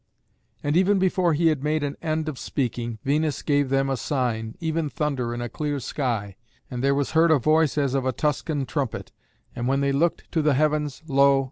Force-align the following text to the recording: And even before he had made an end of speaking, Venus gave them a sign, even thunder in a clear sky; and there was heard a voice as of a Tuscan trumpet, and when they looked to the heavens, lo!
And 0.63 0.75
even 0.75 0.97
before 0.97 1.33
he 1.35 1.49
had 1.49 1.63
made 1.63 1.83
an 1.83 1.95
end 2.01 2.27
of 2.27 2.39
speaking, 2.39 2.97
Venus 3.03 3.43
gave 3.43 3.69
them 3.69 3.87
a 3.87 3.95
sign, 3.95 4.55
even 4.59 4.89
thunder 4.89 5.31
in 5.31 5.41
a 5.43 5.47
clear 5.47 5.79
sky; 5.79 6.37
and 6.71 6.83
there 6.83 6.95
was 6.95 7.11
heard 7.11 7.29
a 7.29 7.37
voice 7.37 7.77
as 7.77 7.93
of 7.93 8.03
a 8.07 8.11
Tuscan 8.11 8.65
trumpet, 8.65 9.11
and 9.55 9.67
when 9.67 9.81
they 9.81 9.91
looked 9.91 10.31
to 10.31 10.41
the 10.41 10.55
heavens, 10.55 11.03
lo! 11.07 11.39